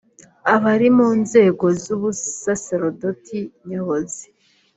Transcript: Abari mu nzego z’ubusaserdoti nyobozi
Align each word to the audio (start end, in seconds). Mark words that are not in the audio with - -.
Abari 0.53 0.89
mu 0.97 1.09
nzego 1.21 1.65
z’ubusaserdoti 1.81 3.39
nyobozi 3.69 4.25